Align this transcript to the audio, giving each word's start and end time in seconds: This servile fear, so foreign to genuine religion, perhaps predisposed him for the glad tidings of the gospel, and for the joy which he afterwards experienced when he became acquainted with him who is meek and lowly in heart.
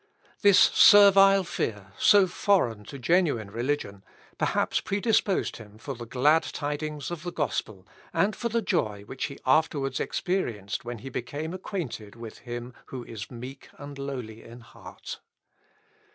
This 0.41 0.57
servile 0.57 1.43
fear, 1.43 1.93
so 1.95 2.25
foreign 2.25 2.85
to 2.85 2.97
genuine 2.97 3.51
religion, 3.51 4.03
perhaps 4.39 4.79
predisposed 4.81 5.57
him 5.57 5.77
for 5.77 5.93
the 5.93 6.07
glad 6.07 6.41
tidings 6.41 7.11
of 7.11 7.21
the 7.21 7.31
gospel, 7.31 7.87
and 8.11 8.35
for 8.35 8.49
the 8.49 8.63
joy 8.63 9.03
which 9.05 9.25
he 9.25 9.37
afterwards 9.45 9.99
experienced 9.99 10.83
when 10.83 10.97
he 10.97 11.09
became 11.09 11.53
acquainted 11.53 12.15
with 12.15 12.39
him 12.39 12.73
who 12.87 13.03
is 13.03 13.29
meek 13.29 13.69
and 13.77 13.99
lowly 13.99 14.41
in 14.41 14.61
heart. 14.61 15.19